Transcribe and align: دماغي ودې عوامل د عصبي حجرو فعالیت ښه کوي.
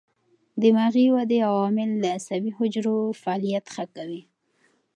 دماغي 0.61 1.05
ودې 1.15 1.39
عوامل 1.49 1.89
د 1.99 2.05
عصبي 2.17 2.51
حجرو 2.57 2.97
فعالیت 3.21 3.65
ښه 3.73 3.85
کوي. 3.95 4.21